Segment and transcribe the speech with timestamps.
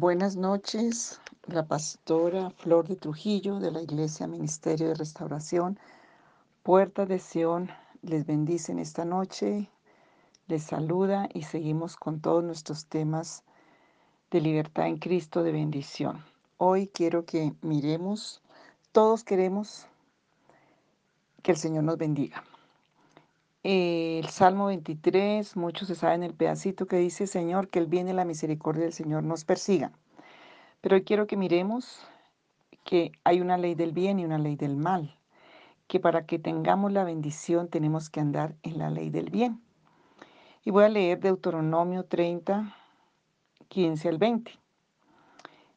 [0.00, 5.76] Buenas noches, la pastora Flor de Trujillo de la Iglesia Ministerio de Restauración,
[6.62, 7.68] Puerta de Sión,
[8.02, 9.68] les bendice en esta noche,
[10.46, 13.42] les saluda y seguimos con todos nuestros temas
[14.30, 16.24] de libertad en Cristo, de bendición.
[16.58, 18.40] Hoy quiero que miremos,
[18.92, 19.88] todos queremos
[21.42, 22.44] que el Señor nos bendiga.
[23.70, 28.14] El Salmo 23, muchos se saben el pedacito que dice, Señor, que el bien y
[28.14, 29.92] la misericordia del Señor nos persigan.
[30.80, 32.00] Pero hoy quiero que miremos
[32.82, 35.14] que hay una ley del bien y una ley del mal,
[35.86, 39.60] que para que tengamos la bendición tenemos que andar en la ley del bien.
[40.64, 42.74] Y voy a leer Deuteronomio 30,
[43.68, 44.50] 15 al 20.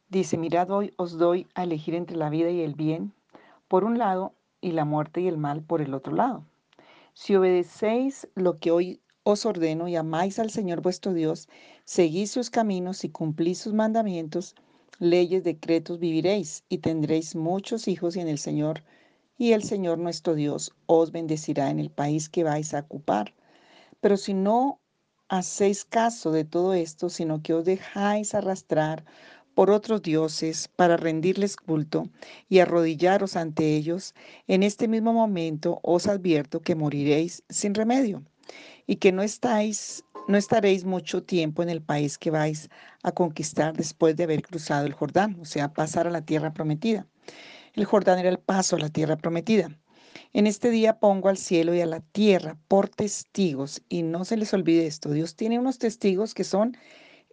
[0.08, 3.12] Dice, mirad hoy os doy a elegir entre la vida y el bien
[3.68, 6.46] por un lado y la muerte y el mal por el otro lado.
[7.14, 11.48] Si obedecéis lo que hoy os ordeno y amáis al Señor vuestro Dios,
[11.84, 14.54] seguís sus caminos y cumplís sus mandamientos,
[14.98, 18.82] leyes, decretos viviréis y tendréis muchos hijos en el Señor
[19.38, 23.34] y el Señor nuestro Dios os bendecirá en el país que vais a ocupar.
[24.00, 24.80] Pero si no
[25.28, 29.04] hacéis caso de todo esto, sino que os dejáis arrastrar
[29.54, 32.08] por otros dioses para rendirles culto
[32.48, 34.14] y arrodillaros ante ellos,
[34.46, 38.22] en este mismo momento os advierto que moriréis sin remedio
[38.86, 42.70] y que no estáis no estaréis mucho tiempo en el país que vais
[43.02, 47.06] a conquistar después de haber cruzado el Jordán, o sea, pasar a la tierra prometida.
[47.74, 49.76] El Jordán era el paso a la tierra prometida.
[50.32, 54.36] En este día pongo al cielo y a la tierra por testigos, y no se
[54.36, 56.76] les olvide esto, Dios tiene unos testigos que son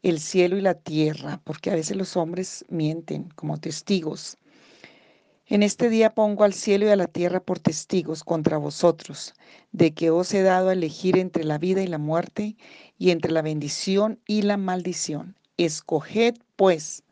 [0.03, 4.37] el cielo y la tierra, porque a veces los hombres mienten como testigos.
[5.51, 9.33] En este día pongo al cielo y a la tierra por testigos contra vosotros,
[9.71, 12.55] de que os he dado a elegir entre la vida y la muerte,
[12.99, 15.35] y entre la bendición y la maldición.
[15.57, 17.03] Escoged, pues,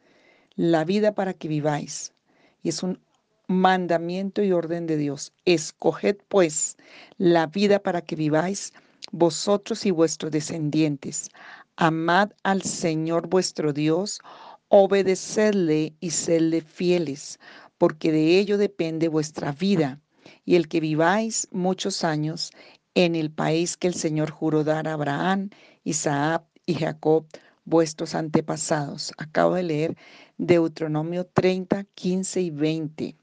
[0.55, 2.13] la vida para que viváis.
[2.61, 2.99] Y es un
[3.47, 5.33] mandamiento y orden de Dios.
[5.45, 6.77] Escoged, pues,
[7.17, 8.71] la vida para que viváis,
[9.11, 11.29] vosotros y vuestros descendientes.
[11.77, 14.19] Amad al Señor vuestro Dios,
[14.67, 17.39] obedecedle y sedle fieles
[17.77, 19.99] porque de ello depende vuestra vida
[20.45, 22.51] y el que viváis muchos años
[22.95, 25.49] en el país que el Señor juró dar a Abraham,
[25.83, 27.27] Isaac y Jacob,
[27.65, 29.13] vuestros antepasados.
[29.17, 29.97] Acabo de leer
[30.37, 33.15] Deuteronomio 30, 15 y 20.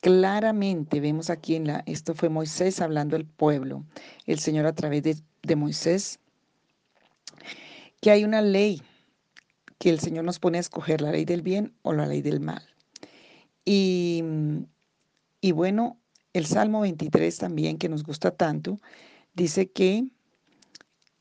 [0.00, 3.84] Claramente vemos aquí en la, esto fue Moisés hablando al pueblo,
[4.26, 6.20] el Señor a través de, de Moisés,
[8.00, 8.82] que hay una ley
[9.78, 12.40] que el Señor nos pone a escoger, la ley del bien o la ley del
[12.40, 12.62] mal.
[13.64, 14.22] Y,
[15.40, 15.98] y bueno,
[16.32, 18.78] el Salmo 23 también, que nos gusta tanto,
[19.34, 20.04] dice que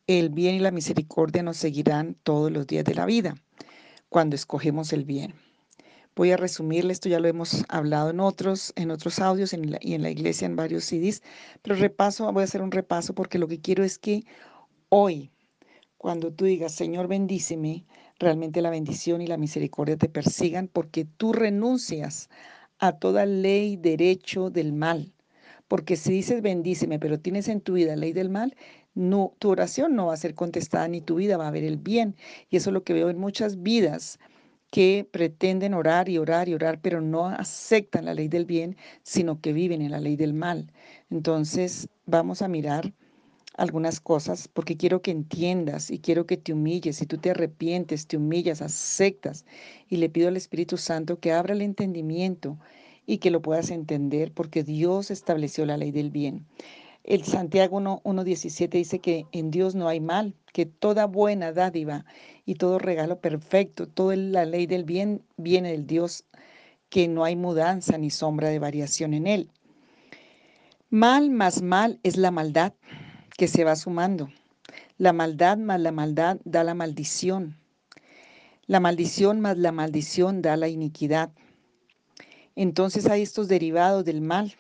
[0.08, 3.36] el bien y la misericordia nos seguirán todos los días de la vida,
[4.10, 5.36] cuando escogemos el bien.
[6.16, 10.02] Voy a resumirle, esto ya lo hemos hablado en otros, en otros audios y en
[10.02, 11.22] la iglesia en varios CDs,
[11.62, 14.26] pero repaso, voy a hacer un repaso porque lo que quiero es que
[14.90, 15.32] hoy,
[16.00, 17.84] cuando tú digas, Señor, bendíceme,
[18.20, 22.30] realmente la bendición y la misericordia te persigan porque tú renuncias
[22.80, 25.14] a toda ley, derecho del mal.
[25.68, 28.56] Porque si dices bendíceme, pero tienes en tu vida ley del mal,
[28.96, 31.76] no, tu oración no va a ser contestada ni tu vida va a ver el
[31.76, 32.16] bien.
[32.50, 34.20] Y eso es lo que veo en muchas vidas
[34.72, 39.42] que pretenden orar y orar y orar, pero no aceptan la ley del bien, sino
[39.42, 40.72] que viven en la ley del mal.
[41.10, 42.94] Entonces, vamos a mirar
[43.60, 46.96] algunas cosas porque quiero que entiendas y quiero que te humilles.
[46.96, 49.46] Si tú te arrepientes, te humillas, aceptas
[49.90, 52.58] y le pido al Espíritu Santo que abra el entendimiento
[53.06, 56.46] y que lo puedas entender porque Dios estableció la ley del bien.
[57.04, 62.06] El Santiago 1.17 dice que en Dios no hay mal, que toda buena dádiva
[62.46, 66.24] y todo regalo perfecto, toda la ley del bien viene del Dios,
[66.90, 69.50] que no hay mudanza ni sombra de variación en él.
[70.90, 72.74] Mal más mal es la maldad
[73.40, 74.30] que se va sumando.
[74.98, 77.56] La maldad más la maldad da la maldición.
[78.68, 81.32] La maldición más la maldición da la iniquidad.
[82.58, 84.56] Entonces hay estos derivados del mal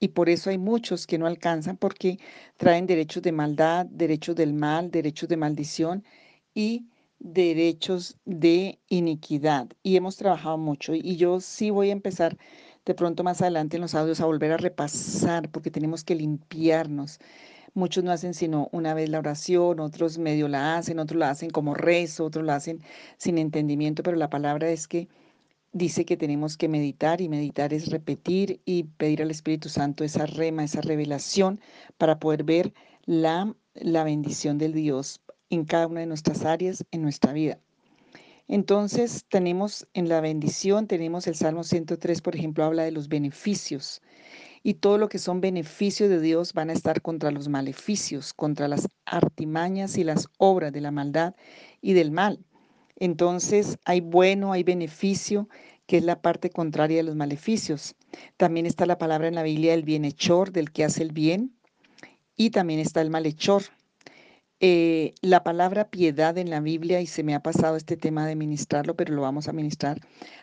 [0.00, 2.18] y por eso hay muchos que no alcanzan porque
[2.56, 6.02] traen derechos de maldad, derechos del mal, derechos de maldición
[6.54, 6.86] y
[7.18, 9.68] derechos de iniquidad.
[9.82, 12.38] Y hemos trabajado mucho y yo sí voy a empezar
[12.86, 17.20] de pronto más adelante en los audios a volver a repasar porque tenemos que limpiarnos.
[17.74, 21.50] Muchos no hacen sino una vez la oración, otros medio la hacen, otros la hacen
[21.50, 22.80] como rezo, otros la hacen
[23.16, 25.08] sin entendimiento, pero la palabra es que
[25.72, 30.26] dice que tenemos que meditar y meditar es repetir y pedir al Espíritu Santo esa
[30.26, 31.60] rema, esa revelación
[31.96, 32.74] para poder ver
[33.06, 37.58] la, la bendición del Dios en cada una de nuestras áreas en nuestra vida.
[38.48, 44.02] Entonces tenemos en la bendición, tenemos el Salmo 103, por ejemplo, habla de los beneficios.
[44.62, 48.68] Y todo lo que son beneficios de Dios van a estar contra los maleficios, contra
[48.68, 51.34] las artimañas y las obras de la maldad
[51.80, 52.44] y del mal.
[52.96, 55.48] Entonces hay bueno, hay beneficio,
[55.86, 57.96] que es la parte contraria de los maleficios.
[58.36, 61.56] También está la palabra en la Biblia del bienhechor, del que hace el bien,
[62.36, 63.64] y también está el malhechor.
[64.64, 68.36] Eh, la palabra piedad en la Biblia, y se me ha pasado este tema de
[68.36, 69.98] ministrarlo, pero lo vamos a ministrar,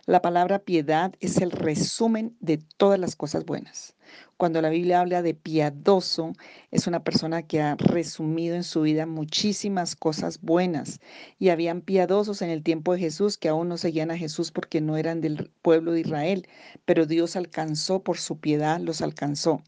[0.07, 3.95] la palabra piedad es el resumen de todas las cosas buenas.
[4.35, 6.33] Cuando la Biblia habla de piadoso,
[6.69, 10.99] es una persona que ha resumido en su vida muchísimas cosas buenas.
[11.37, 14.81] Y habían piadosos en el tiempo de Jesús que aún no seguían a Jesús porque
[14.81, 16.45] no eran del pueblo de Israel,
[16.83, 19.63] pero Dios alcanzó por su piedad, los alcanzó.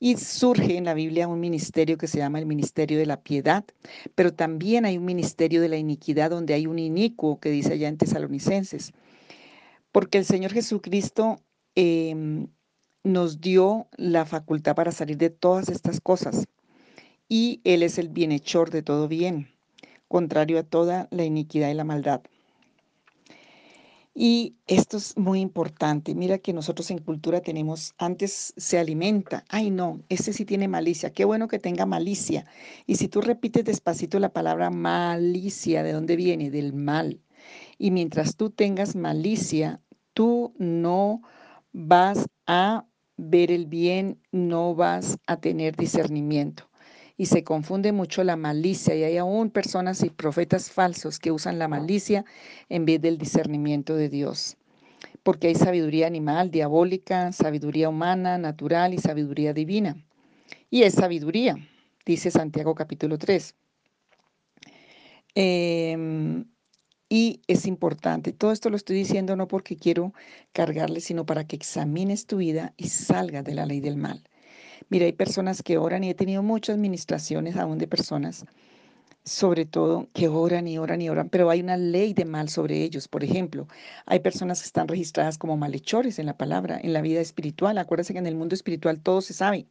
[0.00, 3.64] Y surge en la Biblia un ministerio que se llama el ministerio de la piedad,
[4.14, 7.88] pero también hay un ministerio de la iniquidad donde hay un inicuo que dice allá
[7.88, 8.92] en Tesalonicenses.
[9.90, 11.40] Porque el Señor Jesucristo
[11.74, 12.46] em,
[13.02, 16.46] nos dio la facultad para salir de todas estas cosas.
[17.28, 19.48] Y Él es el bienhechor de todo bien,
[20.06, 22.22] contrario a toda la iniquidad y la maldad.
[24.20, 26.12] Y esto es muy importante.
[26.16, 29.44] Mira que nosotros en cultura tenemos, antes se alimenta.
[29.48, 31.12] Ay, no, ese sí tiene malicia.
[31.12, 32.44] Qué bueno que tenga malicia.
[32.84, 36.50] Y si tú repites despacito la palabra malicia, ¿de dónde viene?
[36.50, 37.20] Del mal.
[37.78, 39.80] Y mientras tú tengas malicia,
[40.14, 41.22] tú no
[41.70, 46.67] vas a ver el bien, no vas a tener discernimiento.
[47.18, 51.58] Y se confunde mucho la malicia y hay aún personas y profetas falsos que usan
[51.58, 52.24] la malicia
[52.70, 54.56] en vez del discernimiento de Dios.
[55.22, 59.96] Porque hay sabiduría animal, diabólica, sabiduría humana, natural y sabiduría divina.
[60.70, 61.56] Y es sabiduría,
[62.06, 63.54] dice Santiago capítulo 3.
[67.10, 70.12] Y es importante, todo esto lo estoy diciendo no porque quiero
[70.52, 74.22] cargarle, sino para que examines tu vida y salgas de la ley del mal.
[74.88, 78.44] Mira, hay personas que oran y he tenido muchas administraciones aún de personas,
[79.24, 82.82] sobre todo que oran y oran y oran, pero hay una ley de mal sobre
[82.82, 83.08] ellos.
[83.08, 83.66] Por ejemplo,
[84.06, 87.78] hay personas que están registradas como malhechores en la palabra, en la vida espiritual.
[87.78, 89.66] Acuérdense que en el mundo espiritual todo se sabe.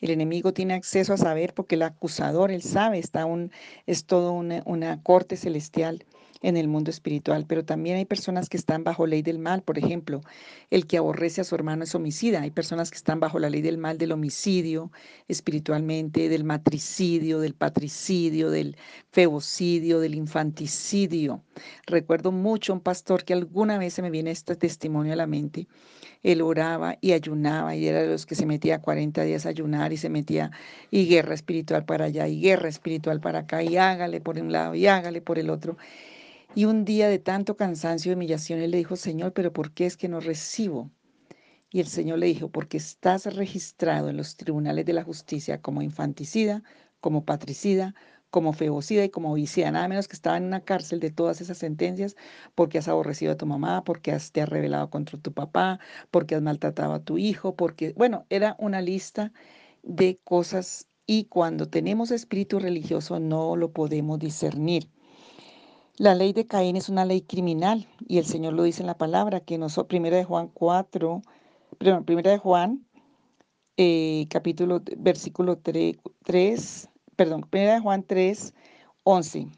[0.00, 3.52] El enemigo tiene acceso a saber porque el acusador, él sabe, está un,
[3.86, 6.04] es todo una, una corte celestial
[6.42, 9.78] en el mundo espiritual, pero también hay personas que están bajo ley del mal, por
[9.78, 10.22] ejemplo,
[10.70, 13.60] el que aborrece a su hermano es homicida, hay personas que están bajo la ley
[13.60, 14.90] del mal del homicidio
[15.28, 18.76] espiritualmente, del matricidio, del patricidio, del
[19.10, 21.42] febocidio, del infanticidio.
[21.86, 25.68] Recuerdo mucho un pastor que alguna vez se me viene este testimonio a la mente,
[26.22, 29.92] él oraba y ayunaba y era de los que se metía 40 días a ayunar
[29.92, 30.50] y se metía
[30.90, 34.74] y guerra espiritual para allá y guerra espiritual para acá y hágale por un lado
[34.74, 35.76] y hágale por el otro.
[36.54, 39.86] Y un día de tanto cansancio y humillación, él le dijo, Señor, pero ¿por qué
[39.86, 40.90] es que no recibo?
[41.70, 45.82] Y el Señor le dijo, porque estás registrado en los tribunales de la justicia como
[45.82, 46.64] infanticida,
[47.00, 47.94] como patricida,
[48.30, 51.58] como feocida y como homicida, nada menos que estaba en una cárcel de todas esas
[51.58, 52.16] sentencias
[52.54, 55.78] porque has aborrecido a tu mamá, porque has, te has rebelado contra tu papá,
[56.10, 59.32] porque has maltratado a tu hijo, porque, bueno, era una lista
[59.82, 64.88] de cosas y cuando tenemos espíritu religioso no lo podemos discernir.
[66.00, 68.96] La ley de Caín es una ley criminal y el Señor lo dice en la
[68.96, 71.20] palabra, que nosotros, primera de Juan 4,
[72.06, 72.86] primera de Juan,
[73.76, 78.54] eh, capítulo, versículo 3, 3, perdón, primera de Juan 3,
[79.02, 79.48] 11.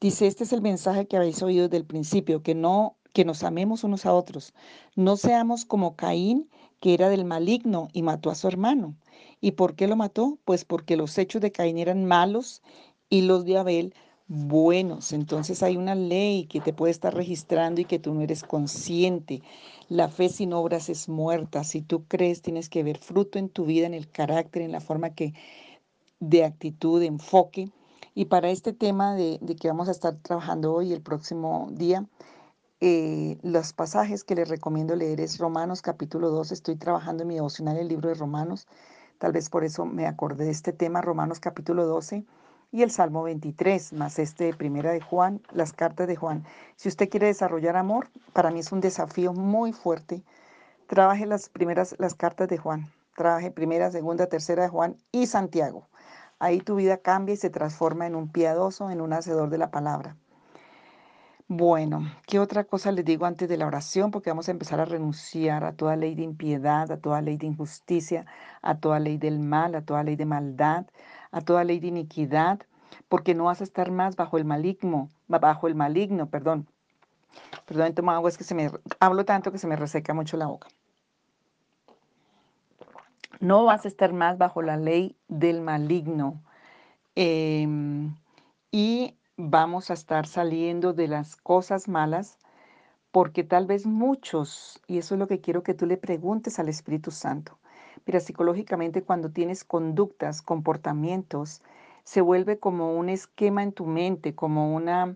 [0.00, 3.42] Dice, este es el mensaje que habéis oído desde el principio, que no que nos
[3.42, 4.54] amemos unos a otros.
[4.94, 6.48] No seamos como Caín,
[6.78, 8.94] que era del maligno y mató a su hermano.
[9.40, 10.38] ¿Y por qué lo mató?
[10.44, 12.62] Pues porque los hechos de Caín eran malos
[13.10, 13.94] y los de Abel
[14.28, 15.12] buenos.
[15.12, 19.42] Entonces hay una ley que te puede estar registrando y que tú no eres consciente.
[19.88, 21.64] La fe sin obras es muerta.
[21.64, 24.80] Si tú crees, tienes que ver fruto en tu vida, en el carácter, en la
[24.80, 25.34] forma que
[26.20, 27.70] de actitud, de enfoque.
[28.14, 32.06] Y para este tema de, que vamos a estar trabajando hoy, el próximo día,
[32.80, 36.52] eh, los pasajes que les recomiendo leer es Romanos capítulo 2.
[36.52, 38.66] Estoy trabajando en mi devocional el libro de Romanos.
[39.18, 42.24] Tal vez por eso me acordé de este tema, Romanos capítulo 12
[42.70, 46.44] y el Salmo 23, más este de Primera de Juan, las cartas de Juan.
[46.76, 50.22] Si usted quiere desarrollar amor, para mí es un desafío muy fuerte.
[50.86, 52.90] Trabaje las primeras, las cartas de Juan.
[53.16, 55.88] Trabaje primera, segunda, tercera de Juan y Santiago.
[56.38, 59.70] Ahí tu vida cambia y se transforma en un piadoso, en un hacedor de la
[59.70, 60.16] palabra.
[61.50, 64.10] Bueno, ¿qué otra cosa les digo antes de la oración?
[64.10, 67.46] Porque vamos a empezar a renunciar a toda ley de impiedad, a toda ley de
[67.46, 68.26] injusticia,
[68.60, 70.84] a toda ley del mal, a toda ley de maldad,
[71.30, 72.60] a toda ley de iniquidad,
[73.08, 76.66] porque no vas a estar más bajo el maligno, bajo el maligno, perdón.
[77.66, 78.70] Perdón, tomo agua, es que se me
[79.00, 80.68] hablo tanto que se me reseca mucho la boca.
[83.40, 86.42] No vas a estar más bajo la ley del maligno.
[87.14, 88.14] Em,
[88.70, 92.38] y vamos a estar saliendo de las cosas malas
[93.12, 96.68] porque tal vez muchos, y eso es lo que quiero que tú le preguntes al
[96.68, 97.58] Espíritu Santo.
[98.08, 101.60] Mira, psicológicamente cuando tienes conductas, comportamientos,
[102.04, 105.14] se vuelve como un esquema en tu mente, como una,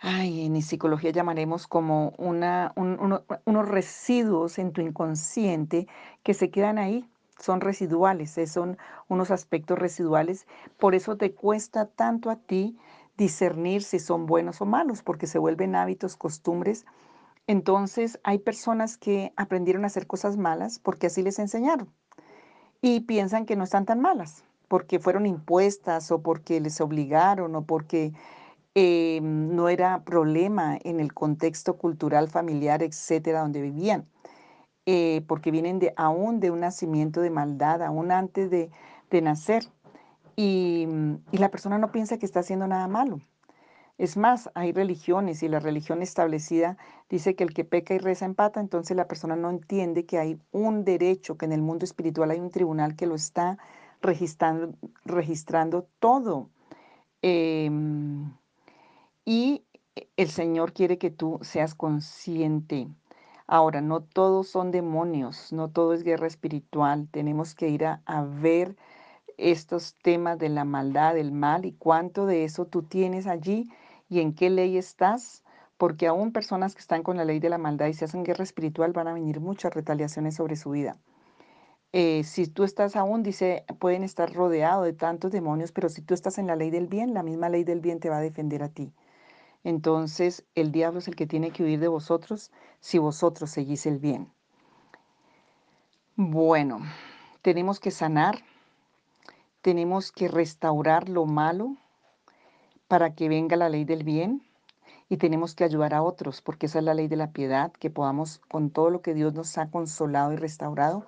[0.00, 5.86] ay, en psicología llamaremos como una, unos residuos en tu inconsciente
[6.24, 7.08] que se quedan ahí,
[7.38, 10.48] son residuales, eh, son unos aspectos residuales,
[10.80, 12.76] por eso te cuesta tanto a ti
[13.16, 16.86] discernir si son buenos o malos, porque se vuelven hábitos, costumbres.
[17.46, 21.92] Entonces hay personas que aprendieron a hacer cosas malas porque así les enseñaron
[22.80, 27.64] y piensan que no están tan malas, porque fueron impuestas o porque les obligaron o
[27.64, 28.12] porque
[28.74, 34.06] eh, no era problema en el contexto cultural, familiar, etcétera, donde vivían,
[34.84, 38.70] eh, porque vienen de, aún de un nacimiento de maldad, aún antes de,
[39.22, 39.64] nacer.
[40.36, 40.88] Y
[41.30, 43.20] la persona no piensa que está haciendo nada malo.
[43.96, 46.76] Es más, hay religiones y la religión establecida
[47.08, 50.38] dice que el que peca y reza empata, entonces la persona no entiende que hay
[50.50, 53.56] un derecho, que en el mundo espiritual hay un tribunal que lo está
[54.02, 56.50] registrando, todo.
[57.22, 58.32] Em,
[59.24, 59.64] y
[60.16, 62.88] el Señor quiere que tú seas consciente.
[63.46, 67.08] Ahora, no todos son demonios, no todo es guerra espiritual.
[67.10, 68.76] Tenemos que ir a, a ver
[69.38, 73.68] estos temas de la maldad, del mal y cuánto de eso tú tienes allí
[74.14, 75.42] y en qué ley estás,
[75.76, 78.44] porque aún personas que están con la ley de la maldad y se hacen guerra
[78.44, 80.96] espiritual van a venir muchas retaliaciones sobre su vida.
[81.92, 86.14] Eh, si tú estás aún, dice, pueden estar rodeados de tantos demonios, pero si tú
[86.14, 88.62] estás en la ley del bien, la misma ley del bien te va a defender
[88.62, 88.92] a ti.
[89.64, 93.98] Entonces el diablo es el que tiene que huir de vosotros si vosotros seguís el
[93.98, 94.28] bien.
[96.14, 96.80] Bueno,
[97.42, 98.38] tenemos que sanar,
[99.60, 101.76] tenemos que restaurar lo malo
[102.94, 104.40] para que venga la ley del bien
[105.08, 107.90] y tenemos que ayudar a otros, porque esa es la ley de la piedad, que
[107.90, 111.04] podamos con todo lo que Dios nos ha consolado y restaurado,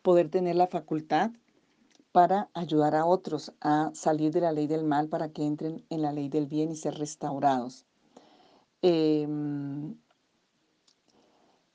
[0.00, 1.32] poder tener la facultad
[2.12, 6.00] para ayudar a otros a salir de la ley del mal para que entren en
[6.00, 7.84] la ley del bien y ser restaurados.
[8.80, 9.96] Em,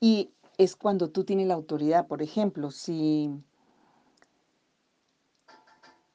[0.00, 3.30] y es cuando tú tienes la autoridad, por ejemplo, si,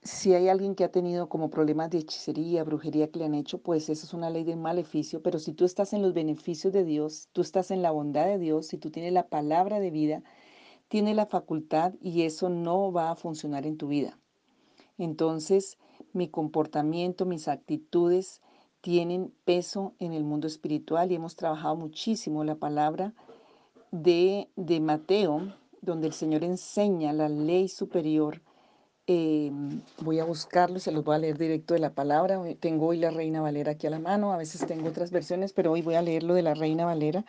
[0.02, 3.58] si hay alguien que ha tenido como problemas de hechicería, brujería que le han hecho,
[3.58, 6.86] pues eso es una ley de maleficio, pero si tú estás en los beneficios de
[6.86, 10.24] Dios, tú estás en la bondad de Dios, si tú tienes la palabra de vida,
[10.88, 14.18] tiene la facultad y eso no va a funcionar en tu vida.
[14.98, 15.78] Entonces,
[16.14, 18.42] mi comportamiento, mis actitudes
[18.82, 23.14] tienen peso en el mundo espiritual y hemos trabajado muchísimo la palabra
[23.92, 28.42] de, de Mateo, donde el Señor enseña la ley superior.
[29.12, 29.52] Eh,
[30.02, 32.40] voy a buscarlo y se los voy a leer directo de la palabra.
[32.60, 35.72] Tengo hoy la Reina Valera aquí a la mano, a veces tengo otras versiones, pero
[35.72, 37.26] hoy voy a leerlo de la Reina Valera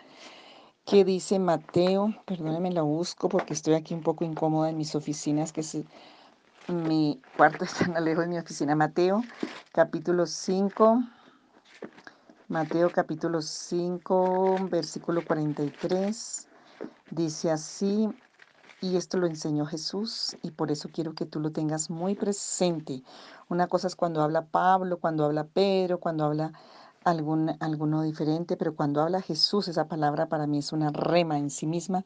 [0.84, 2.14] ¿Qué dice Mateo?
[2.26, 5.78] Perdónenme, la busco porque estoy aquí un poco incómoda en mis oficinas, que es
[6.68, 8.74] mi cuarto está lejos de mi oficina.
[8.74, 9.22] Mateo,
[9.72, 11.02] capítulo 5.
[12.48, 16.46] Mateo, capítulo 5, versículo 43.
[17.10, 18.06] Dice así,
[18.80, 23.02] y esto lo enseñó Jesús y por eso quiero que tú lo tengas muy presente.
[23.48, 26.52] Una cosa es cuando habla Pablo, cuando habla Pedro, cuando habla
[27.04, 31.50] algún, alguno diferente, pero cuando habla Jesús, esa palabra para mí es una rema en
[31.50, 32.04] sí misma,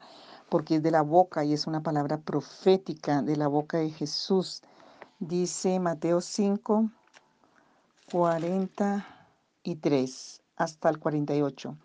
[0.49, 4.61] porque es de la boca y es una palabra profética de la boca de Jesús.
[5.19, 6.89] Dice Mateo 5,
[8.11, 11.77] 43 hasta el 48.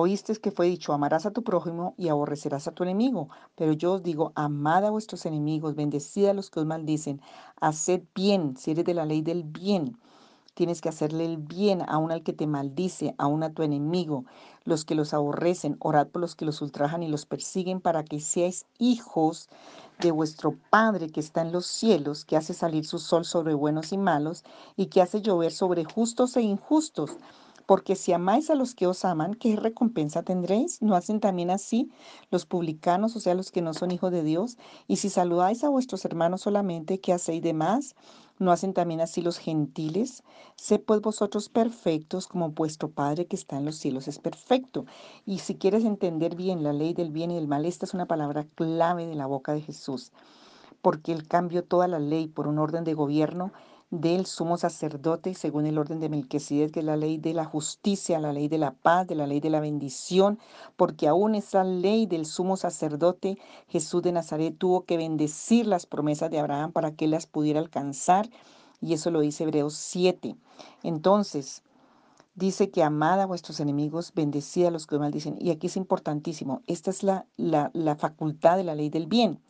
[0.00, 3.30] Oíste que fue dicho, amarás a tu prójimo y aborrecerás a tu enemigo.
[3.56, 7.20] Pero yo os digo, amad a vuestros enemigos, bendecid a los que os maldicen,
[7.60, 9.98] haced bien, si eres de la ley del bien
[10.58, 14.24] Tienes que hacerle el bien aún al que te maldice, aún a tu enemigo,
[14.64, 18.18] los que los aborrecen, orad por los que los ultrajan y los persiguen para que
[18.18, 19.48] seáis hijos
[20.00, 23.92] de vuestro Padre que está en los cielos, que hace salir su sol sobre buenos
[23.92, 24.42] y malos
[24.76, 27.18] y que hace llover sobre justos e injustos.
[27.68, 30.80] Porque si amáis a los que os aman, ¿qué recompensa tendréis?
[30.80, 31.90] ¿No hacen también así
[32.30, 34.56] los publicanos, o sea, los que no son hijos de Dios?
[34.86, 37.94] Y si saludáis a vuestros hermanos solamente, ¿qué hacéis de más?
[38.38, 40.24] ¿No hacen también así los gentiles?
[40.56, 44.86] Sé pues vosotros perfectos como vuestro Padre que está en los cielos es perfecto.
[45.26, 48.06] Y si quieres entender bien la ley del bien y del mal, esta es una
[48.06, 50.10] palabra clave de la boca de Jesús,
[50.80, 53.52] porque Él cambió toda la ley por un orden de gobierno
[53.90, 58.18] del sumo sacerdote según el orden de Melquisedec, que es la ley de la justicia,
[58.18, 60.38] la ley de la paz, de la ley de la bendición,
[60.76, 66.30] porque aún esa ley del sumo sacerdote Jesús de Nazaret tuvo que bendecir las promesas
[66.30, 68.28] de Abraham para que las pudiera alcanzar,
[68.80, 70.36] y eso lo dice Hebreos 7.
[70.82, 71.62] Entonces,
[72.34, 75.36] dice que amad a vuestros enemigos, bendecid a los que maldicen.
[75.40, 79.40] Y aquí es importantísimo, esta es la, la, la facultad de la ley del bien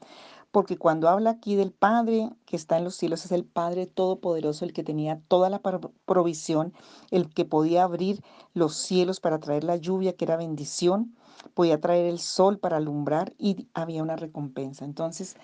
[0.50, 4.64] porque cuando habla aquí del Padre que está en los cielos, es el Padre Todopoderoso,
[4.64, 6.72] el que tenía toda la provisión,
[7.10, 8.22] el que podía abrir
[8.54, 11.14] los cielos para traer la lluvia, que era bendición,
[11.54, 14.84] podía traer el sol para alumbrar y había una recompensa.
[14.84, 15.36] Entonces,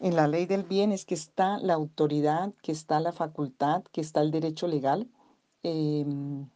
[0.00, 4.00] en la ley del bien es que está la autoridad, que está la facultad, que
[4.00, 5.08] está el derecho legal.
[5.62, 6.48] Em,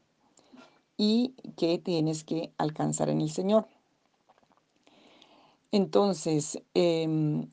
[0.97, 3.69] y que tienes que alcanzar en el Señor.
[5.71, 7.47] Entonces, eh,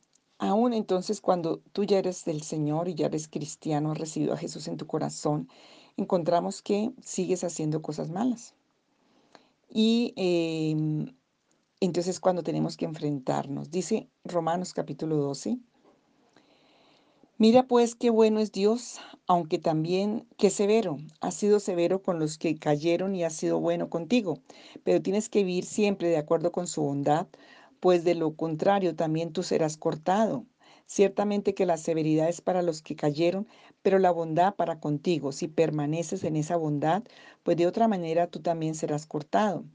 [0.43, 4.37] Aún entonces, cuando tú ya eres del Señor y ya eres cristiano, has recibido a
[4.37, 5.47] Jesús en tu corazón,
[5.95, 8.53] encontramos que sigues haciendo cosas malas.
[9.69, 11.15] Y em,
[11.79, 15.59] entonces cuando tenemos que enfrentarnos, dice Romanos capítulo 12,
[17.37, 20.97] Mira pues qué bueno es Dios, aunque también qué severo.
[21.21, 24.39] Ha sido severo con los que cayeron y ha sido bueno contigo,
[24.83, 27.27] pero tienes que vivir siempre de acuerdo con su bondad,
[27.83, 30.45] pues de lo contrario también tú serás cortado.
[30.85, 33.45] Ciertamente que la severidad es para los que cayeron,
[33.81, 35.33] pero la bondad para contigo.
[35.33, 37.03] Si permaneces en esa bondad,
[37.43, 39.65] pues de otra manera tú también serás cortado.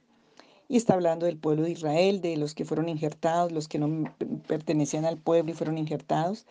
[0.68, 4.04] Y está hablando del pueblo de Israel, de los que fueron injertados, los que no
[4.46, 6.46] pertenecían al pueblo y fueron injertados.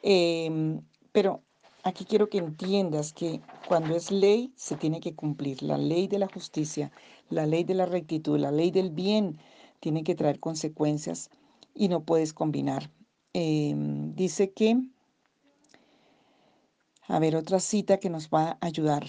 [0.00, 1.42] Em, pero
[1.82, 6.20] aquí quiero que entiendas que cuando es ley se tiene que cumplir la ley de
[6.20, 6.92] la justicia,
[7.30, 9.40] la ley de la rectitud, la ley del bien,
[9.84, 11.28] tiene que traer consecuencias
[11.74, 12.90] y no puedes combinar.
[13.34, 14.80] Em, dice que,
[17.02, 19.04] a ver, otra cita que nos va a ayudar.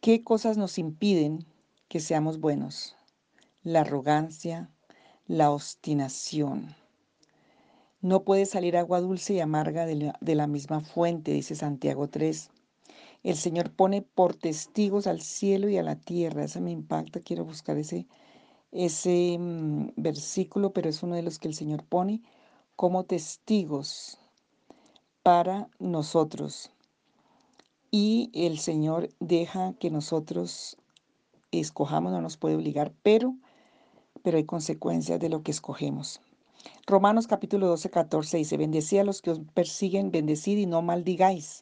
[0.00, 1.46] ¿Qué cosas nos impiden
[1.86, 2.96] que seamos buenos?
[3.62, 4.68] La arrogancia,
[5.28, 6.74] la obstinación.
[8.00, 12.08] No puede salir agua dulce y amarga de la, de la misma fuente, dice Santiago
[12.08, 12.50] 3.
[13.22, 16.44] El Señor pone por testigos al cielo y a la tierra.
[16.44, 17.20] Eso me impacta.
[17.20, 18.06] Quiero buscar ese,
[18.72, 22.22] ese mm, versículo, pero es uno de los que el Señor pone
[22.74, 24.18] como testigos
[25.22, 26.70] para nosotros.
[27.90, 30.78] Y el Señor deja que nosotros
[31.52, 33.36] escojamos, no nos puede obligar, pero,
[34.22, 36.20] pero hay consecuencias de lo que escogemos.
[36.86, 41.61] Romanos capítulo 12, 14 dice, bendecid a los que os persiguen, bendecid y no maldigáis.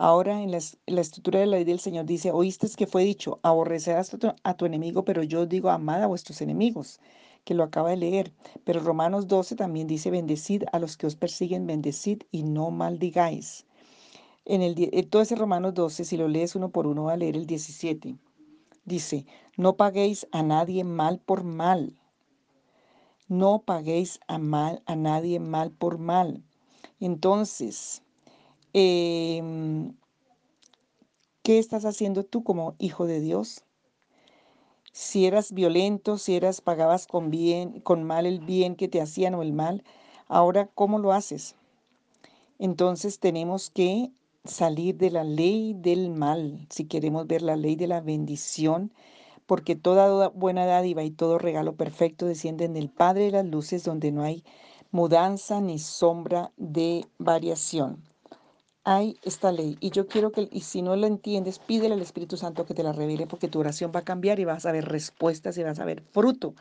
[0.00, 0.58] Ahora en la,
[1.00, 5.04] estructura de la ley del Señor dice, oíste que fue dicho, aborrecerás a tu, enemigo,
[5.04, 7.00] pero yo digo, amad a vuestros enemigos,
[7.44, 8.32] que lo acaba de leer.
[8.62, 13.66] Pero Romanos 12 también dice, bendecid a los que os persiguen, bendecid y no maldigáis.
[14.44, 14.76] En el,
[15.10, 18.14] todo ese Romanos 12, si lo lees uno por uno, va a leer el 17.
[18.84, 21.98] Dice, no paguéis a nadie mal por mal.
[23.26, 26.44] No paguéis a, mal, a nadie mal por mal.
[27.00, 28.04] Entonces,
[28.74, 29.94] Em,
[31.42, 33.64] ¿Qué estás haciendo tú como hijo de Dios?
[34.92, 39.34] Si eras violento, si eras pagabas con bien, con mal el bien que te hacían
[39.34, 39.82] o el mal,
[40.26, 41.54] ahora ¿cómo lo haces?
[42.58, 44.10] Entonces tenemos que
[44.44, 48.92] salir de la ley del mal, si queremos ver la ley de la bendición,
[49.46, 54.12] porque toda buena dádiva y todo regalo perfecto descienden del Padre de las luces, donde
[54.12, 54.44] no hay
[54.90, 58.07] mudanza ni sombra de variación
[58.88, 59.76] hay esta ley.
[59.80, 62.82] Y yo quiero que, y si no lo entiendes, pídele al Espíritu Santo que te
[62.82, 65.78] la revele porque tu oración va a cambiar y vas a ver respuestas y vas
[65.78, 66.54] a ver fruto.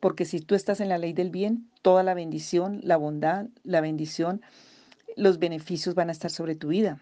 [0.00, 3.80] Porque si tú estás en la ley del bien, toda la bendición, la bondad, la
[3.80, 4.42] bendición,
[5.14, 6.98] los beneficios van a estar sobre tu vida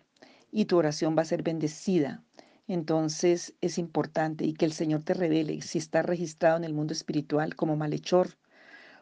[0.52, 2.22] y tu oración va a ser bendecida.
[2.68, 6.92] Entonces es importante y que el Señor te revele si está registrado en el mundo
[6.92, 8.36] espiritual como malhechor,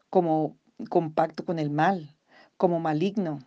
[0.09, 0.57] como
[0.89, 2.15] compacto con el mal,
[2.57, 3.41] como maligno,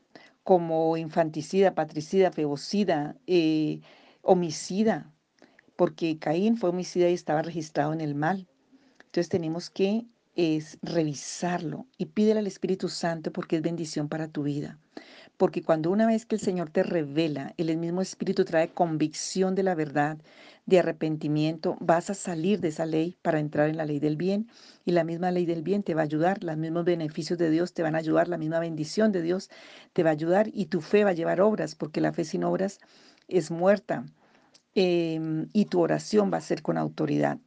[0.48, 3.82] como infanticida, patricida, febocida, eh,
[4.22, 5.12] homicida,
[5.76, 8.48] porque Caín fue homicida y estaba registrado en el mal.
[9.08, 10.06] Entonces tenemos que
[10.36, 14.80] es revisarlo y pídele al Espíritu Santo porque es bendición para tu vida.
[15.36, 19.64] Porque cuando una vez que el Señor te revela, el mismo Espíritu trae convicción de
[19.64, 20.18] la verdad,
[20.68, 24.50] de arrepentimiento, vas a salir de esa ley para entrar en la ley del bien
[24.86, 27.74] y la misma ley del bien te va a ayudar, los mismos beneficios de Dios
[27.74, 29.50] te van a ayudar, la misma bendición de Dios
[29.94, 32.44] te va a ayudar y tu fe va a llevar obras, porque la fe sin
[32.44, 32.80] obras
[33.30, 34.06] es muerta
[34.76, 37.40] em, y tu oración va a ser con autoridad,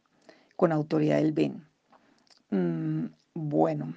[0.55, 1.67] con autoridad del bien.
[2.49, 3.05] Mm,
[3.35, 3.93] bueno.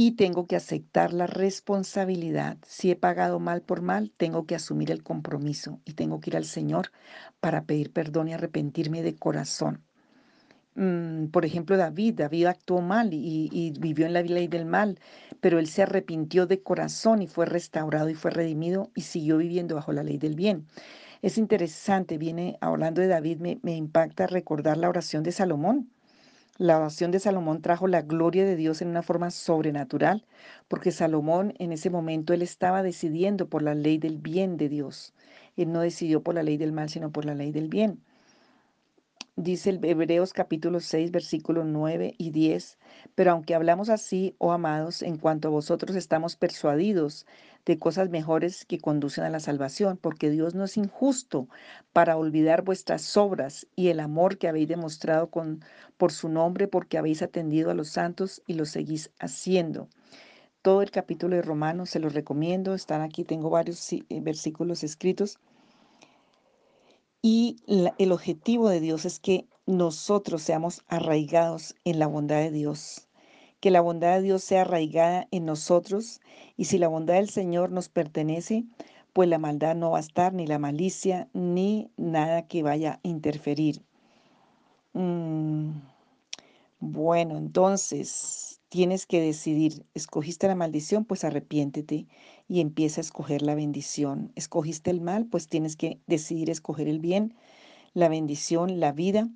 [0.00, 2.56] Y tengo que aceptar la responsabilidad.
[2.64, 6.36] Si he pagado mal por mal, tengo que asumir el compromiso y tengo que ir
[6.36, 6.92] al Señor
[7.40, 9.82] para pedir perdón y arrepentirme de corazón.
[10.76, 15.00] Mm, por ejemplo, David, David actuó mal y, vivió en la ley del mal,
[15.40, 19.74] pero él se arrepintió de corazón y fue restaurado y fue redimido y siguió viviendo
[19.74, 20.68] bajo la ley del bien.
[21.22, 25.90] Es interesante, viene hablando de David, me impacta recordar la oración de Salomón.
[26.58, 30.26] La oración de Salomón trajo la gloria de Dios en una forma sobrenatural,
[30.66, 35.14] porque Salomón en ese momento él estaba decidiendo por la ley del bien de Dios.
[35.56, 38.02] Él no decidió por la ley del mal, sino por la ley del bien
[39.38, 42.76] dice el Hebreos capítulo 6, versículos 9 y 10,
[43.14, 47.24] pero aunque hablamos así, oh amados, en cuanto a vosotros estamos persuadidos
[47.68, 51.48] de cosas mejores que conducen a la salvación, porque Dios no es injusto
[51.92, 55.62] para olvidar vuestras obras y el amor que habéis demostrado con,
[55.98, 59.88] por su nombre, porque habéis atendido a los santos y lo seguís haciendo.
[60.62, 65.38] Todo el capítulo de Romanos se los recomiendo, están aquí, tengo varios eh, versículos escritos
[67.20, 67.56] y
[67.98, 73.07] el objetivo de Dios es que nosotros seamos arraigados en la bondad de Dios,
[73.60, 76.20] que la bondad de Dios sea arraigada en nosotros
[76.56, 78.64] y si la bondad del Señor nos pertenece,
[79.12, 83.08] pues la maldad no va a estar, ni la malicia, ni nada que vaya a
[83.08, 83.82] interferir.
[84.92, 85.70] Mm,
[86.80, 92.06] bueno, entonces tienes que decidir, escogiste la maldición, pues arrepiéntete
[92.48, 94.32] y empieza a escoger la bendición.
[94.36, 97.34] Escogiste el mal, pues tienes que decidir escoger el bien,
[97.94, 99.28] la bendición, la vida.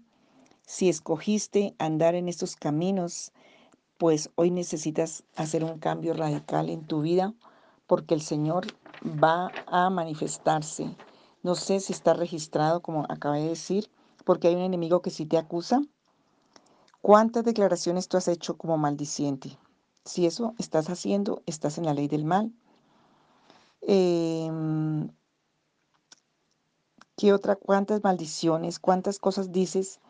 [0.67, 3.33] Si escogiste andar en estos caminos,
[4.03, 7.35] pues hoy necesitas hacer un cambio radical en tu vida
[7.87, 8.67] porque el Señor
[9.05, 10.97] va a manifestarse.
[11.45, 13.89] No sé si está registrado, como acabé de decir,
[14.25, 15.83] porque hay un enemigo que sí te acusa,
[17.01, 19.57] ¿Cuántas declaraciones tú has hecho como maldiciente?
[20.05, 22.53] Si eso estás haciendo, estás en la ley del mal.
[23.83, 25.11] Em,
[27.17, 27.55] ¿Qué otra?
[27.55, 28.81] ¿Cuántas maldiciones?
[28.81, 30.01] ¿Cuántas cosas dices?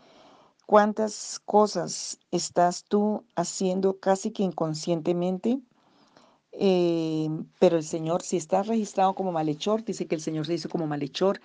[0.66, 5.60] ¿Cuántas cosas estás tú haciendo casi que inconscientemente?
[6.52, 10.68] Em, pero el Señor, si estás registrado como malhechor, dice que el Señor se hizo
[10.68, 11.40] como malhechor.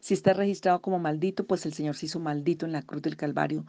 [0.00, 3.16] Si estás registrado como maldito, pues el Señor se hizo maldito en la cruz del
[3.16, 3.64] Calvario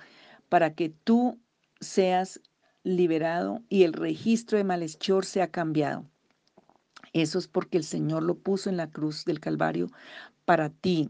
[0.49, 1.39] para que tú
[1.79, 2.41] seas
[2.83, 6.05] liberado y el registro de malhechor sea cambiado.
[7.13, 9.87] Eso es porque el Señor lo puso en la cruz del Calvario
[10.45, 11.09] para ti.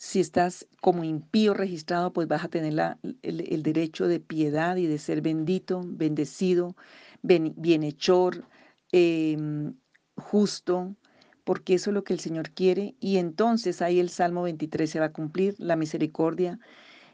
[0.00, 4.96] Si estás como impío registrado, pues vas a tener el, derecho de piedad y de
[4.96, 6.76] ser bendito, bendecido,
[7.22, 8.44] bienhechor,
[8.92, 9.74] em,
[10.14, 10.94] justo,
[11.42, 12.94] porque eso es lo que el Señor quiere.
[13.00, 16.60] Y entonces ahí el Salmo 23 se va a cumplir, la misericordia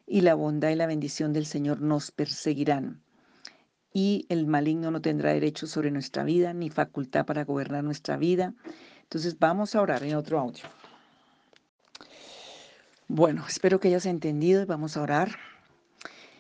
[0.07, 3.03] y la bondad y la bendición del Señor nos perseguirán.
[3.95, 8.53] Y el maligno no tendrá derecho sobre nuestra vida ni facultad para gobernar nuestra vida.
[9.05, 10.65] Entonces vamos a orar en otro audio.
[13.09, 15.37] Bueno, espero que hayas entendido y vamos a orar.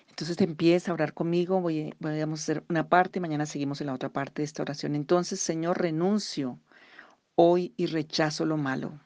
[0.08, 4.08] Entonces empieza a orar conmigo, voy, a hacer una parte, mañana seguimos en la otra
[4.08, 4.94] parte de esta oración.
[4.94, 6.58] Entonces, Señor, renuncio
[7.34, 8.98] hoy y rechazo lo malo.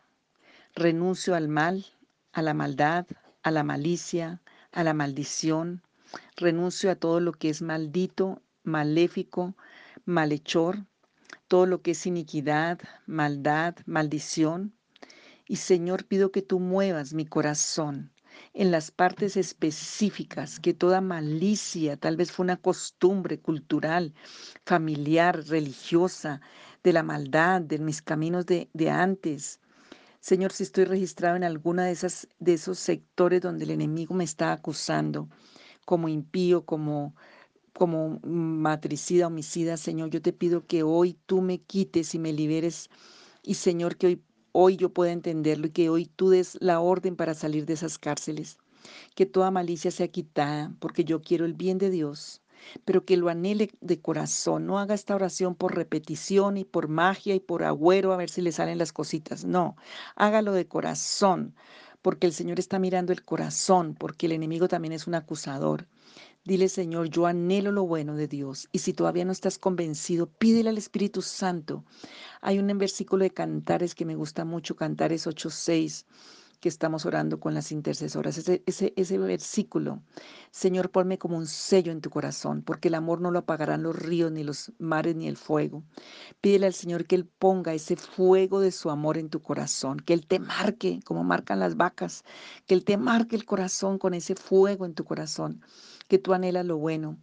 [0.75, 1.87] Renuncio al mal,
[2.33, 3.07] a la maldad,
[3.43, 4.41] a la malicia,
[4.71, 5.83] a la maldición,
[6.37, 9.57] renuncio a todo lo que es maldito, maléfico,
[10.05, 10.85] malhechor,
[11.49, 14.78] todo lo que es iniquidad, maldad, maldición.
[15.49, 18.13] Y Señor, pido que tú muevas mi corazón
[18.55, 24.15] en las partes específicas, que toda malicia, tal vez fue una costumbre cultural,
[24.65, 26.41] familiar, religiosa,
[26.85, 29.61] de la maldad, de mis caminos de, de antes,
[30.21, 34.25] Señor, si estoy registrado en alguna de, esas, de esos sectores donde el enemigo me
[34.25, 35.29] está acusando
[35.85, 37.15] como impío, como,
[37.73, 42.91] como matricida, homicida, Señor, yo te pido que hoy tú me quites y me liberes.
[43.43, 44.23] Y Señor, que hoy,
[44.61, 47.97] hoy yo pueda entenderlo y que hoy tú des la orden para salir de esas
[47.97, 48.59] cárceles.
[49.15, 52.43] Que toda malicia sea quitada, porque yo quiero el bien de Dios
[52.85, 54.67] pero que lo anhele de corazón.
[54.67, 58.43] No haga esta oración por repetición y por magia y por agüero a ver si
[58.43, 59.45] le salen las cositas.
[59.45, 59.77] No,
[60.17, 61.55] hágalo de corazón,
[62.03, 65.87] porque el Señor está mirando el corazón, porque el enemigo también es un acusador.
[66.45, 68.69] Dile, Señor, yo anhelo lo bueno de Dios.
[68.73, 71.85] Y si todavía no estás convencido, pídele al Espíritu Santo.
[72.41, 76.07] Hay un versículo de Cantares que me gusta mucho, Cantares 8.6
[76.61, 78.39] que estamos orando con las intercesoras.
[78.39, 80.03] Ese, ese, ese versículo,
[80.51, 83.97] Señor, ponme como un sello en tu corazón, porque el amor no lo apagarán los
[83.97, 85.85] ríos, ni los mares, ni el fuego.
[86.41, 90.15] Pídele al Señor que Él ponga ese fuego de su amor en tu corazón, que
[90.15, 92.25] Él te marque como marcan las vacas,
[92.67, 95.63] que Él te marque el corazón con ese fuego en tu corazón,
[96.09, 97.19] que tú anhelas lo bueno,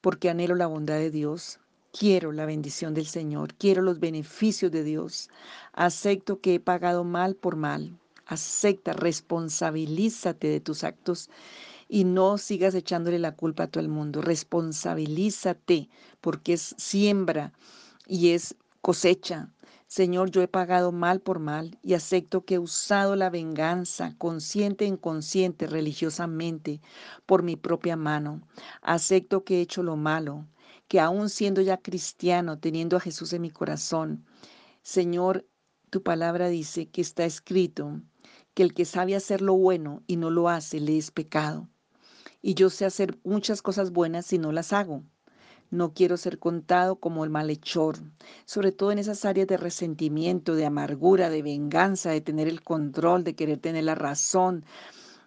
[0.00, 1.58] porque anhelo la bondad de Dios,
[1.92, 5.30] Quiero la bendición del Señor, quiero los beneficios de Dios.
[5.72, 7.98] Acepto que he pagado mal por mal.
[8.26, 11.30] Acepta, responsabilízate de tus actos
[11.88, 14.20] y no sigas echándole la culpa a todo el mundo.
[14.20, 15.88] Responsabilízate
[16.20, 17.52] porque es siembra
[18.06, 19.48] y es cosecha.
[19.88, 24.84] Señor, yo he pagado mal por mal y acepto que he usado la venganza, consciente
[24.84, 26.82] e inconsciente, religiosamente,
[27.24, 28.42] por mi propia mano.
[28.82, 30.46] Acepto que he hecho lo malo,
[30.88, 34.26] que aún siendo ya cristiano, teniendo a Jesús en mi corazón,
[34.82, 35.46] Señor,
[35.88, 38.02] tu palabra dice que está escrito
[38.52, 41.66] que el que sabe hacer lo bueno y no lo hace, le es pecado.
[42.42, 45.02] Y yo sé hacer muchas cosas buenas si no las hago.
[45.70, 47.98] No quiero ser contado como el malhechor,
[48.46, 53.22] sobre todo en esas áreas de resentimiento, de amargura, de venganza, de tener el control,
[53.22, 54.64] de querer tener la razón,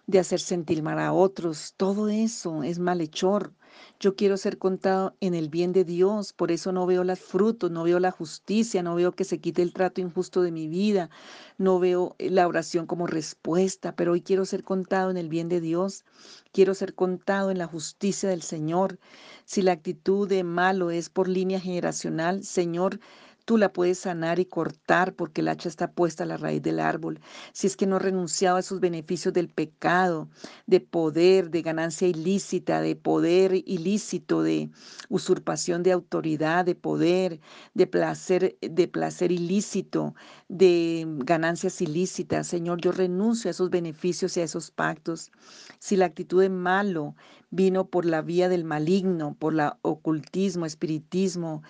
[0.06, 1.74] de hacer sentir mal a otros.
[1.76, 3.52] Todo eso es malhechor.
[4.00, 7.70] Yo quiero ser contado en el bien de Dios, por eso no veo los frutos,
[7.70, 11.10] no veo la justicia, no veo que se quite el trato injusto de mi vida,
[11.58, 15.60] no veo la oración como respuesta, pero hoy quiero ser contado en el bien de
[15.60, 16.04] Dios,
[16.52, 18.98] quiero ser contado en la justicia del Señor.
[19.44, 23.00] Si la actitud de malo es por línea generacional, Señor,
[23.44, 26.78] Tú la puedes sanar y cortar porque el hacha está puesta a la raíz del
[26.78, 27.20] árbol.
[27.52, 30.28] Si es que no he renunciado a esos beneficios del pecado,
[30.66, 34.70] de poder, de ganancia ilícita, de poder ilícito, de
[35.08, 37.40] usurpación de autoridad, de poder,
[37.74, 40.14] de placer, de placer ilícito,
[40.48, 42.46] de ganancias ilícitas.
[42.46, 45.32] Señor, yo renuncio a esos beneficios y a esos pactos.
[45.80, 47.16] Si la actitud de malo
[47.50, 51.62] vino por la vía del maligno, por la ocultismo, espiritismo,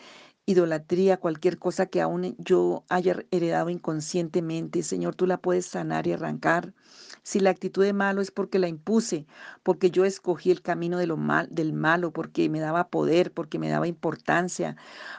[0.47, 6.13] idolatría, cualquier cosa que aún yo haya heredado inconscientemente, Señor, tú la puedes sanar y
[6.13, 6.75] arrancar.
[7.23, 9.27] Si la actitud de malo es porque la impuse,
[9.63, 13.59] porque yo escogí el camino de lo mal, del malo, porque me daba poder, porque
[13.61, 14.77] me daba importancia,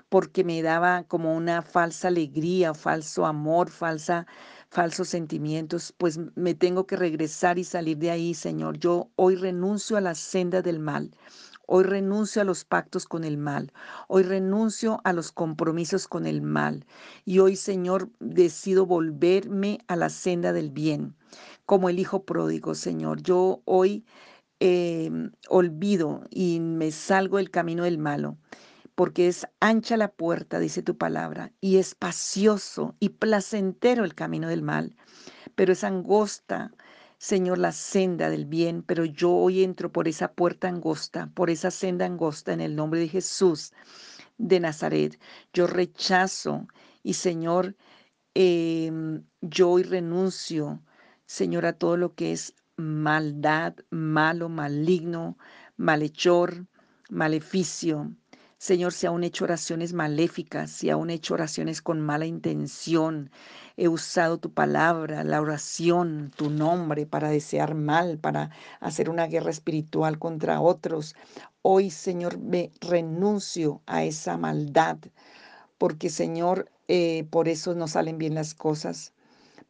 [0.09, 4.27] porque me daba como una falsa alegría, falso amor, falsa
[4.73, 8.79] falsos sentimientos, pues me tengo que regresar y salir de ahí, Señor.
[8.79, 11.11] Yo hoy renuncio a la senda del mal.
[11.65, 13.71] Hoy renuncio a los pactos con el mal.
[14.07, 16.85] Hoy renuncio a los compromisos con el mal.
[17.25, 21.15] Y hoy, Señor, decido volverme a la senda del bien,
[21.65, 23.21] como el Hijo pródigo, Señor.
[23.21, 24.05] Yo hoy
[24.59, 28.37] em, olvido y me salgo del camino del malo
[28.95, 34.61] porque es ancha la puerta, dice tu palabra, y espacioso y placentero el camino del
[34.61, 34.95] mal,
[35.55, 36.71] pero es angosta
[37.23, 41.71] Señor, la senda del bien, pero yo hoy entro por esa puerta angosta, por esa
[41.71, 43.71] senda angosta en el nombre de Jesús
[44.37, 45.17] de Nazaret.
[45.53, 46.67] Yo rechazo
[47.01, 47.77] y Señor,
[48.33, 50.83] em, yo hoy renuncio,
[51.25, 55.37] Señor, a todo lo que es maldad, malo, maligno,
[55.77, 56.67] malhechor,
[57.09, 58.13] maleficio.
[58.63, 63.29] Señor, si aún he hecho oraciones maléficas, si aún he hecho oraciones con mala intención,
[63.75, 69.51] he usado tu palabra, la oración, tu nombre para desear mal, para hacer una guerra
[69.51, 71.13] espiritual contra otros.
[71.61, 74.97] Hoy, Señor, me renuncio a esa maldad,
[75.77, 79.11] porque, Señor, eh, por eso no salen bien las cosas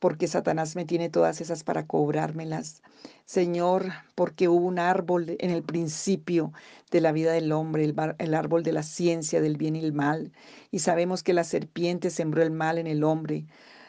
[0.04, 2.82] porque Satanás me tiene todas esas para cobrármelas.
[3.24, 3.86] Señor,
[4.16, 6.52] porque hubo un árbol en el principio
[6.92, 10.34] de la vida del hombre, el, árbol de la ciencia del bien y el mal.
[10.72, 13.46] Y sabemos que la serpiente sembró el mal en el hombre.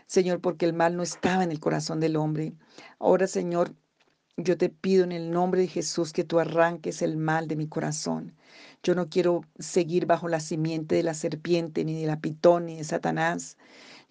[0.07, 2.53] Señor, porque el mal no estaba en el corazón del hombre.
[3.01, 3.75] Ahora, Señor,
[4.37, 7.67] yo te pido en el nombre de Jesús que tú arranques el mal de mi
[7.67, 8.37] corazón.
[8.85, 12.77] Yo no quiero seguir bajo la simiente de la serpiente, ni de la pitón, ni
[12.77, 13.57] de Satanás.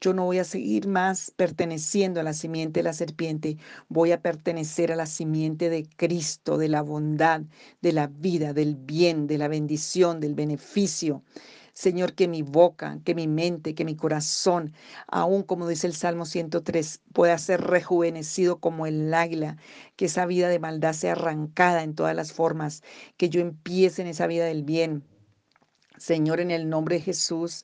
[0.03, 3.55] Yo no voy a seguir más perteneciendo a la simiente de la serpiente,
[3.87, 7.43] voy a pertenecer a la simiente de Cristo, de la bondad,
[7.81, 11.23] de la vida, del bien, de la bendición, del beneficio.
[11.71, 14.73] Señor, que mi boca, que mi mente, que mi corazón,
[15.07, 19.55] aún como dice el Salmo 103, pueda ser rejuvenecido como el águila,
[19.95, 22.83] que esa vida de maldad sea arrancada en todas las formas,
[23.15, 25.05] que yo empiece en esa vida del bien.
[25.97, 27.63] Señor, en el nombre de Jesús,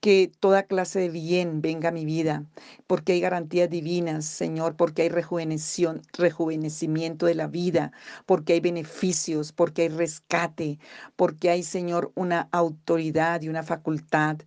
[0.00, 2.44] que toda clase de bien venga a mi vida,
[2.86, 7.92] porque hay garantías divinas, Señor, porque hay rejuvenecimiento de la vida,
[8.26, 10.78] porque hay beneficios, porque hay rescate,
[11.16, 14.38] porque hay, Señor, una autoridad y una facultad.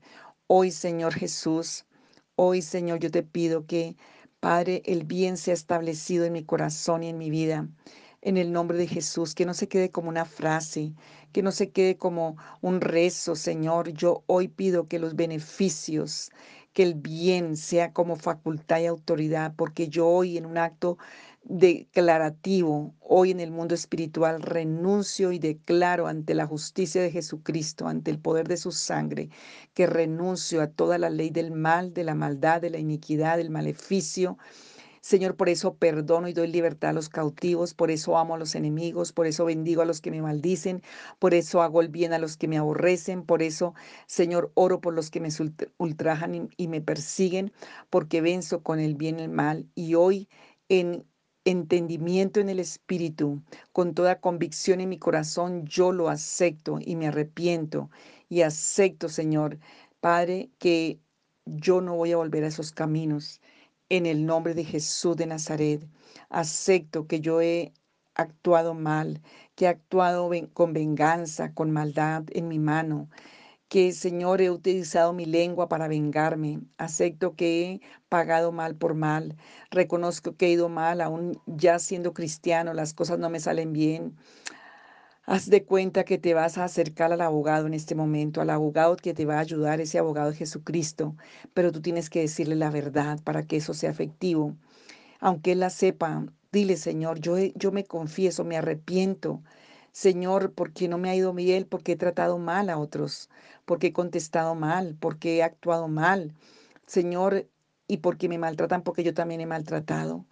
[0.48, 1.86] Hoy, Señor Jesús,
[2.36, 3.98] hoy, Señor, yo te pido que,
[4.40, 7.68] Padre, el bien sea establecido en mi corazón y en mi vida
[8.22, 10.94] en el nombre de Jesús, que no se quede como una frase,
[11.32, 13.90] que no se quede como un rezo, Señor.
[13.90, 16.32] Yo hoy pido que los beneficios
[16.74, 20.98] que el bien sea como facultad y autoridad, porque yo hoy en un acto
[21.44, 28.12] declarativo, hoy en el mundo espiritual renuncio y declaro ante la justicia de Jesucristo, ante
[28.12, 29.30] el poder de su sangre,
[29.74, 33.50] que renuncio a toda la ley del mal, de la maldad, de la iniquidad, del
[33.50, 34.38] maleficio,
[35.02, 38.54] Señor, por eso perdono y doy libertad a los cautivos, por eso amo a los
[38.56, 40.84] enemigos, por eso bendigo a los que me maldicen,
[41.20, 43.74] por eso hago el bien a los que me aborrecen, por eso,
[44.06, 45.30] Señor, oro por los que me
[45.78, 47.52] ultrajan y, me persiguen,
[47.90, 49.68] porque venzo con el bien el mal.
[49.76, 50.30] Y hoy
[50.70, 51.06] en
[51.46, 53.42] entendimiento en el Espíritu,
[53.74, 57.90] con toda convicción en mi corazón, yo lo acepto y me arrepiento
[58.30, 59.58] y acepto, Señor,
[60.00, 61.00] Padre, que
[61.46, 63.42] yo no voy a volver a esos caminos
[63.92, 65.86] en el nombre de Jesús de Nazaret.
[66.30, 67.74] Acepto que yo he
[68.16, 69.22] actuado mal,
[69.56, 73.10] que he actuado con venganza, con maldad en mi mano,
[73.68, 76.62] que Señor he utilizado mi lengua para vengarme.
[76.78, 79.36] Acepto que he pagado mal por mal.
[79.72, 84.18] Reconozco que he ido mal, aún ya siendo cristiano, las cosas no me salen bien.
[85.26, 88.96] Haz de cuenta que te vas a acercar al abogado en este momento, al abogado
[88.96, 91.16] que te va a ayudar, ese abogado de Jesucristo,
[91.54, 94.56] pero tú tienes que decirle la verdad para que eso sea efectivo.
[95.20, 99.44] Aunque él la sepa, dile, Señor, yo, yo me confieso, me arrepiento.
[99.92, 103.30] Señor, porque no me ha ido bien, porque he tratado mal a otros,
[103.66, 106.34] porque he contestado mal, porque he actuado mal.
[106.88, 107.48] Señor,
[107.88, 110.26] y porque me maltratan, porque yo también he maltratado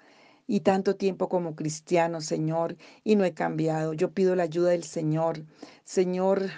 [0.50, 3.94] y tanto tiempo como cristiano, Señor, y no he cambiado.
[3.94, 5.46] Yo pido la ayuda del Señor.
[5.84, 6.50] Señor,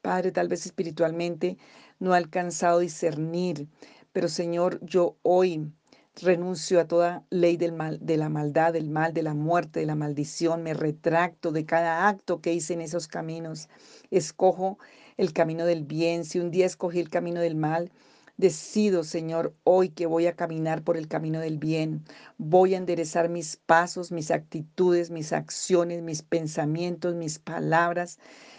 [0.00, 1.58] Padre, tal vez espiritualmente
[1.98, 3.66] no he alcanzado a discernir,
[4.12, 5.72] pero Señor, yo hoy
[6.20, 9.86] renuncio a toda ley del mal, de la maldad, del mal, de la muerte, de
[9.86, 10.62] la maldición.
[10.62, 13.68] Me retracto de cada acto que hice en esos caminos.
[14.12, 14.78] Escojo
[15.16, 16.24] el camino del bien.
[16.24, 17.90] Si un día escogí el camino del mal,
[18.36, 22.04] Decido, Señor, hoy que voy a caminar por el camino del bien.
[22.38, 28.18] Voy a enderezar mis pasos, mis actitudes, mis acciones, mis pensamientos, mis palabras.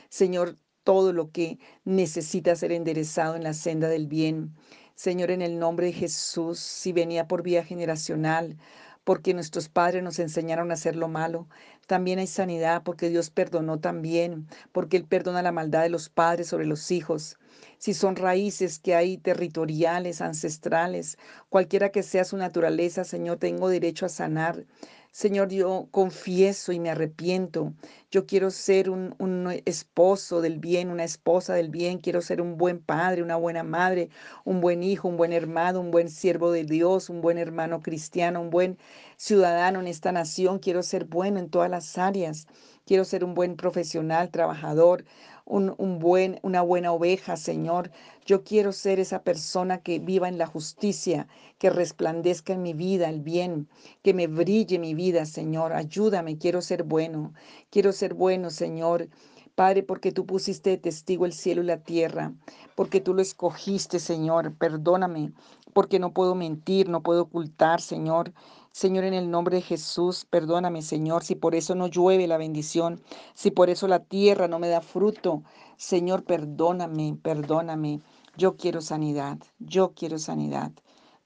[0.09, 4.53] Señor, todo lo que necesita ser enderezado en la senda del bien.
[4.95, 8.57] Señor, en el nombre de Jesús, si venía por vía generacional,
[9.03, 11.47] porque nuestros padres nos enseñaron a hacer lo malo.
[11.88, 16.47] También hay sanidad porque Dios perdonó también, porque Él perdona la maldad de los padres
[16.47, 17.38] sobre los hijos.
[17.84, 21.17] Si son raíces que hay territoriales, ancestrales,
[21.50, 24.63] cualquiera que sea su naturaleza, Señor, tengo derecho a sanar.
[25.12, 27.74] Señor, yo confieso y me arrepiento.
[28.10, 31.98] Yo quiero ser un, esposo del bien, una esposa del bien.
[31.98, 34.08] Quiero ser un buen padre, una buena madre,
[34.46, 38.39] un buen hijo, un buen hermano, un buen siervo de Dios, un buen hermano cristiano,
[38.39, 38.78] un buen
[39.17, 40.60] ciudadano en esta nación.
[40.60, 42.48] Quiero ser bueno en todas las áreas.
[42.86, 45.06] Quiero ser un buen profesional, trabajador,
[45.45, 47.91] un, un, buen, una buena oveja, Señor.
[48.25, 51.27] Yo quiero ser esa persona que viva en la justicia,
[51.58, 53.67] que resplandezca en mi vida el bien,
[54.03, 55.73] que me brille mi vida, Señor.
[55.73, 57.34] Ayúdame, quiero ser bueno.
[57.69, 59.10] Quiero ser bueno, Señor.
[59.56, 62.34] Padre, porque tú pusiste testigo el cielo y la tierra,
[62.75, 64.56] porque tú lo escogiste, Señor.
[64.56, 65.32] Perdóname,
[65.73, 68.34] porque no puedo mentir, no puedo ocultar, Señor.
[68.73, 72.99] Señor, en el nombre de Jesús, perdóname, Señor, si por eso no llueve la bendición,
[73.36, 75.43] si por eso la tierra no me da fruto.
[75.77, 78.01] Señor, perdóname, perdóname.
[78.36, 80.71] Yo quiero sanidad, yo quiero sanidad.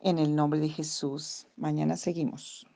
[0.01, 1.47] En el nombre de Jesús.
[1.55, 2.67] Mañana seguimos.